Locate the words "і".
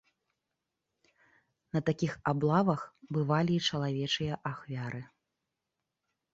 3.61-3.63